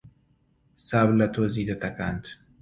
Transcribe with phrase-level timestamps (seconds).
[0.87, 2.23] سابلە تۆزی دەتەکاند